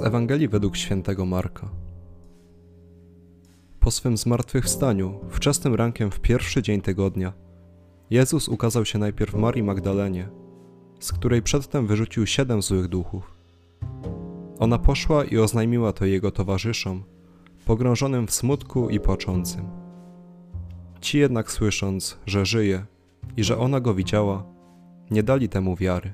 [0.00, 1.68] Ewangelii według świętego Marka.
[3.80, 7.32] Po swym zmartwychwstaniu, wczesnym rankiem w pierwszy dzień tygodnia,
[8.10, 10.28] Jezus ukazał się najpierw Marii Magdalenie,
[11.00, 13.34] z której przedtem wyrzucił siedem złych duchów.
[14.58, 17.04] Ona poszła i oznajmiła to jego towarzyszom,
[17.66, 19.64] pogrążonym w smutku i płaczącym.
[21.00, 22.86] Ci jednak słysząc, że żyje
[23.36, 24.44] i że ona go widziała,
[25.10, 26.12] nie dali temu wiary.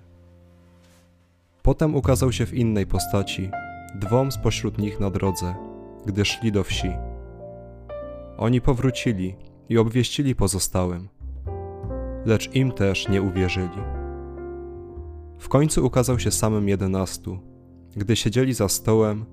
[1.62, 3.51] Potem ukazał się w innej postaci,
[3.95, 5.55] dwom spośród nich na drodze,
[6.06, 6.91] gdy szli do wsi.
[8.37, 9.37] Oni powrócili
[9.69, 11.09] i obwieścili pozostałym,
[12.24, 13.83] lecz im też nie uwierzyli.
[15.38, 17.38] W końcu ukazał się samym jedenastu,
[17.97, 19.24] gdy siedzieli za stołem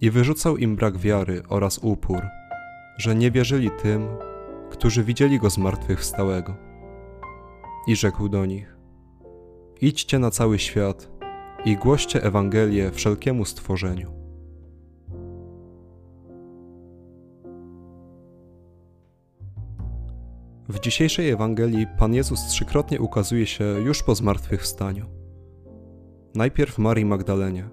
[0.00, 2.22] i wyrzucał im brak wiary oraz upór,
[2.98, 4.08] że nie wierzyli tym,
[4.70, 6.56] którzy widzieli go zmartwychwstałego.
[7.86, 8.76] I rzekł do nich:
[9.80, 11.17] Idźcie na cały świat
[11.64, 14.12] i głoście Ewangelię wszelkiemu stworzeniu.
[20.68, 25.06] W dzisiejszej Ewangelii Pan Jezus trzykrotnie ukazuje się już po zmartwychwstaniu.
[26.34, 27.68] Najpierw Marii Magdalenie,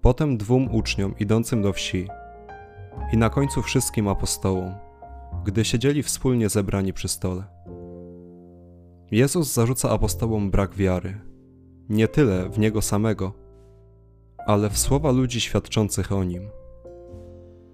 [0.00, 2.08] potem dwóm uczniom idącym do wsi
[3.12, 4.74] i na końcu wszystkim apostołom,
[5.44, 7.44] gdy siedzieli wspólnie zebrani przy stole.
[9.10, 11.20] Jezus zarzuca apostołom brak wiary–
[11.90, 13.32] nie tyle w niego samego,
[14.46, 16.48] ale w słowa ludzi świadczących o nim.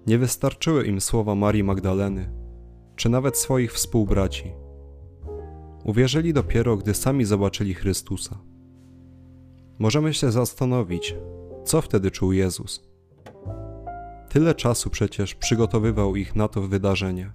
[0.07, 2.31] Nie wystarczyły im słowa Marii Magdaleny,
[2.95, 4.51] czy nawet swoich współbraci.
[5.83, 8.37] Uwierzyli dopiero, gdy sami zobaczyli Chrystusa.
[9.79, 11.15] Możemy się zastanowić,
[11.63, 12.87] co wtedy czuł Jezus.
[14.29, 17.31] Tyle czasu przecież przygotowywał ich na to wydarzenie.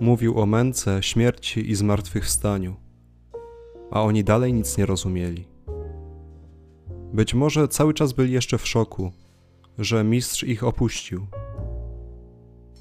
[0.00, 2.76] Mówił o męce, śmierci i zmartwychwstaniu,
[3.90, 5.50] a oni dalej nic nie rozumieli.
[7.12, 9.12] Być może cały czas byli jeszcze w szoku,
[9.78, 11.26] że mistrz ich opuścił.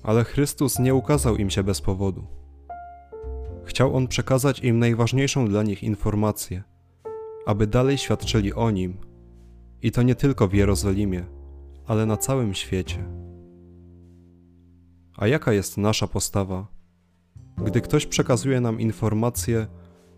[0.03, 2.27] Ale Chrystus nie ukazał im się bez powodu.
[3.65, 6.63] Chciał on przekazać im najważniejszą dla nich informację,
[7.45, 8.97] aby dalej świadczyli o nim,
[9.81, 11.25] i to nie tylko w Jerozolimie,
[11.87, 13.05] ale na całym świecie.
[15.17, 16.67] A jaka jest nasza postawa,
[17.57, 19.67] gdy ktoś przekazuje nam informację,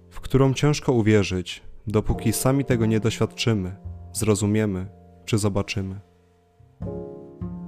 [0.10, 3.91] w którą ciężko uwierzyć, dopóki sami tego nie doświadczymy?
[4.14, 4.88] Zrozumiemy
[5.26, 6.00] czy zobaczymy.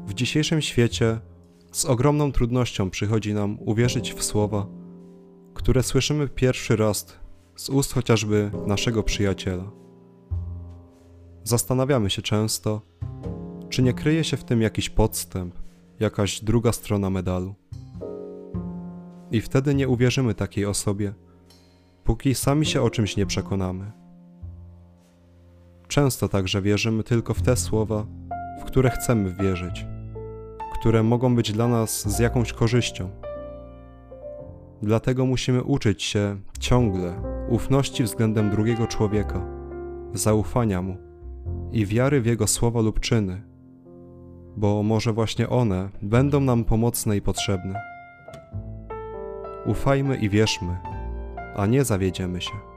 [0.06, 1.20] W dzisiejszym świecie
[1.72, 4.68] z ogromną trudnością przychodzi nam uwierzyć w słowa,
[5.54, 7.20] które słyszymy pierwszy raz
[7.56, 9.72] z ust chociażby naszego przyjaciela.
[11.44, 12.82] Zastanawiamy się często,
[13.70, 15.60] czy nie kryje się w tym jakiś podstęp,
[16.00, 17.56] jakaś druga strona medalu.
[19.32, 21.14] I wtedy nie uwierzymy takiej osobie,
[22.04, 24.03] póki sami się o czymś nie przekonamy.
[25.94, 28.06] Często także wierzymy tylko w te słowa,
[28.62, 29.86] w które chcemy wierzyć,
[30.80, 33.10] które mogą być dla nas z jakąś korzyścią.
[34.82, 39.46] Dlatego musimy uczyć się ciągle ufności względem drugiego człowieka,
[40.14, 40.98] zaufania mu
[41.72, 43.42] i wiary w jego słowa lub czyny,
[44.58, 47.82] bo może właśnie one będą nam pomocne i potrzebne.
[49.66, 50.78] Ufajmy i wierzmy,
[51.56, 52.73] a nie zawiedziemy się.